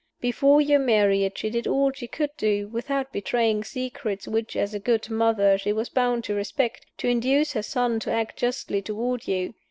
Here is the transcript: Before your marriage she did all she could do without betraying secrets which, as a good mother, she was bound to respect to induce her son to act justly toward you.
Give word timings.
Before 0.19 0.59
your 0.59 0.79
marriage 0.79 1.37
she 1.37 1.51
did 1.51 1.67
all 1.67 1.91
she 1.91 2.07
could 2.07 2.31
do 2.35 2.67
without 2.69 3.13
betraying 3.13 3.63
secrets 3.63 4.27
which, 4.27 4.55
as 4.55 4.73
a 4.73 4.79
good 4.79 5.07
mother, 5.11 5.59
she 5.59 5.71
was 5.71 5.89
bound 5.89 6.23
to 6.23 6.33
respect 6.33 6.87
to 6.97 7.07
induce 7.07 7.53
her 7.53 7.61
son 7.61 7.99
to 7.99 8.11
act 8.11 8.37
justly 8.37 8.81
toward 8.81 9.27
you. 9.27 9.53